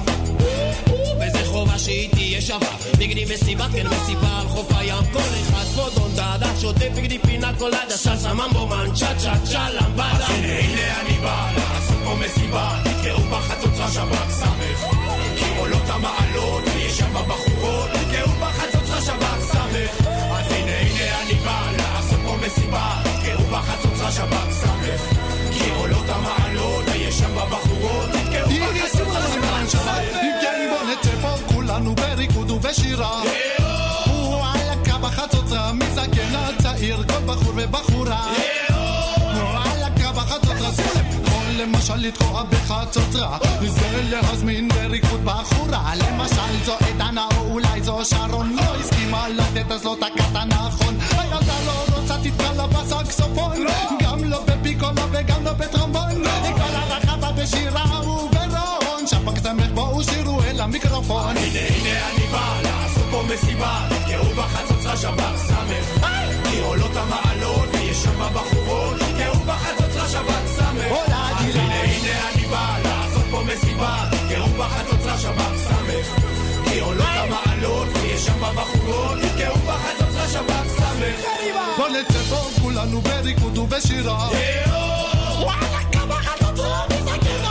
חובה 1.72 1.84
שהיא 1.84 2.10
תהיה 2.10 2.40
שווה. 2.40 2.76
נגדי 2.98 3.24
מסיבה, 3.34 3.66
כן 3.72 3.86
מסיבה 3.86 4.40
על 4.40 4.48
חוף 4.48 4.72
הים. 4.72 5.04
כל 5.12 5.18
אחד 5.18 5.64
פה 5.76 5.88
דון 5.94 6.10
דאדה 6.14 6.46
שוטף 6.60 6.88
נגדי 6.96 7.18
פינה 7.18 7.52
קולדה 7.58 7.96
סלסה 7.96 8.34
ממבו 8.34 8.66
מן 8.66 8.94
צ'ה 8.94 9.14
צ'ה 9.44 9.70
למבדה. 9.70 10.02
אז 10.02 10.30
הנה 10.30 10.58
הנה 10.58 11.00
אני 11.00 11.18
בא 11.22 11.50
לעשות 11.56 11.96
פה 12.04 12.14
מסיבה. 12.14 12.78
תתקעו 12.84 13.20
בחצוצרה 13.20 13.88
שבת 13.88 14.30
סמך. 14.30 14.84
כי 15.36 15.44
עולות 15.58 15.82
המעלות 15.88 16.62
ויש 16.74 16.98
שם 16.98 17.14
בחורות 17.28 17.90
תתקעו 17.90 18.32
בחצוצרה 18.40 19.00
שבת 19.00 19.40
סמך. 19.40 20.06
אז 20.06 20.52
הנה 20.52 20.78
הנה 20.78 21.22
אני 21.22 21.34
בא 21.34 21.70
לעשות 21.76 22.20
פה 22.24 22.36
מסיבה. 22.46 23.02
תתקעו 23.04 23.44
בחצוצרה 23.50 24.12
שבת 24.12 24.50
סמך. 24.50 25.00
כי 25.52 25.70
עולות 25.70 26.08
המעלות 26.08 26.84
ויש 26.92 27.18
שם 27.18 27.34
בחורות 27.50 28.08
תתקעו 28.10 28.50
בחצוצרה 28.50 29.28
שבת 29.34 29.68
סמך 29.68 30.41
כולנו 31.72 31.94
בריקוד 31.94 32.50
ובשירה. 32.50 33.22
וואלכ 34.08 34.94
בחצוצרה 35.00 35.72
מזקן 35.72 36.34
עד 36.36 36.54
צעיר 36.62 36.96
כל 36.96 37.24
בחור 37.26 37.52
ובחורה. 37.56 38.32
וואלכ 39.34 40.06
בחצוצרה 40.16 40.72
שים 40.76 40.84
לב 40.94 41.26
יכול 41.26 41.44
למשל 41.58 41.96
לתקוע 41.96 42.42
בחצוצרה. 42.42 43.38
זה 43.66 44.02
להזמין 44.10 44.68
בריקוד 44.68 45.24
בחורה. 45.24 45.92
למשל 45.94 46.64
זו 46.64 46.74
עדנה 46.74 47.28
או 47.36 47.42
אולי 47.50 47.82
זו 47.82 48.04
שרון. 48.04 48.56
לא 48.56 48.76
הסכימה 48.80 49.28
לתת 49.28 49.70
אז 49.70 49.84
לא 49.84 49.96
תקעת 50.00 50.46
נכון 50.46 50.96
הילדה 51.10 51.54
לא 51.66 51.96
רוצה 51.96 52.16
תתקע 52.22 52.52
לה 52.52 52.66
בסקסופון. 52.66 53.66
גם 54.02 54.24
לא 54.24 54.44
בפיקולה 54.46 55.06
וגם 55.12 55.44
לא 55.44 55.52
בטרומבון 55.52 56.24
כל 56.54 56.74
הרחבה 56.74 57.32
בשירה 57.32 58.00
וברון 58.00 59.06
שפק 59.06 59.38
סמך 59.42 59.70
בואו 59.74 60.02
שירו 60.02 60.42
אל 60.42 60.60
המיקרופון 60.60 61.34
מסיבה 63.34 63.88
תתקעו 63.88 64.24
בחצוצרה 64.24 64.96
שבת 64.96 65.36
סמך. 65.36 66.06
כי 66.50 66.60
עולות 66.60 66.96
המעלות 66.96 67.68
ויש 67.72 67.96
שם 68.02 68.34
בחורות. 68.34 68.96
תתקעו 68.98 69.40
בחצוצרה 69.46 70.08
שבת 70.08 70.46
סמך. 70.46 70.86
הולה, 70.88 71.30
אז 71.30 71.44
גילה. 71.44 71.62
הנה 71.62 71.82
הנה 71.82 72.28
אני 72.34 72.46
בא 72.46 72.76
לעשות 72.84 73.22
פה 73.30 73.42
מסיבה. 73.42 74.04
תתקעו 74.10 74.48
בחצוצרה 74.48 75.18
שבת 75.18 75.56
סמך. 75.56 76.06
כי 76.64 76.80
עולות 76.80 77.06
המעלות 77.06 77.88
ויש 77.94 78.26
שם 78.26 78.40
בחורות. 78.40 79.18
תתקעו 79.22 79.56
בחצוצרה 79.56 80.28
שבת 80.28 80.68
סמך. 80.76 81.26
בוא 81.76 81.88
נצא 81.88 82.22
פה 82.30 82.60
כולנו 82.62 83.00
בריקוד 83.00 83.58
ובשירה. 83.58 84.28
וואלכ 85.40 86.06
בחצוצרה 86.08 86.84
מזקן 86.90 87.42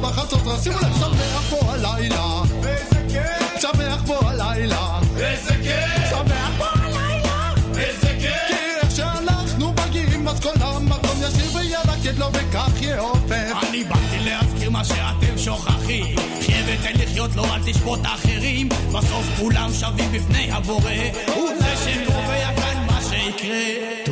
בחצות, 0.00 0.40
שימו 0.62 0.78
לב, 0.78 0.96
שמח 0.98 1.42
פה 1.50 1.72
הלילה. 1.72 2.42
איזה 2.66 3.00
כיף! 3.08 3.60
שמח 3.60 4.02
פה 4.06 4.30
הלילה. 4.30 5.00
איזה 5.16 5.54
כיף! 5.54 6.10
שמח 6.10 6.50
פה 6.58 6.64
הלילה. 6.74 7.54
איזה 7.78 8.08
כיף! 8.20 8.48
כי 8.48 8.54
איך 8.82 8.96
שאנחנו 8.96 9.72
מגיעים, 9.72 10.28
אז 10.28 10.40
כל 10.40 10.52
המקום 10.60 11.16
ישיר 11.22 11.56
וירקד 11.56 12.18
לו 12.18 12.26
וכך 12.32 12.82
יעופף. 12.82 13.68
אני 13.68 13.84
באתי 13.84 14.18
להזכיר 14.24 14.70
מה 14.70 14.84
שאתם 14.84 15.38
שוכחים 15.38 16.16
חיה 16.42 16.62
ותן 16.66 16.92
לחיות 17.02 17.36
לו, 17.36 17.44
אל 17.44 17.72
תשפוט 17.72 18.00
אחרים 18.04 18.68
בסוף 18.68 19.26
כולם 19.38 19.70
שווים 19.72 20.12
בפני 20.12 20.52
הבורא 20.52 20.90
הוא 21.34 21.50
זה 21.58 21.74
שקובע 21.76 22.54
כאן 22.56 22.86
מה 22.86 23.00
שיקרה 23.02 23.64